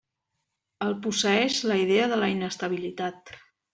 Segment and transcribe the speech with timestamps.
[0.85, 3.37] El posseeix la idea de la inestabilitat.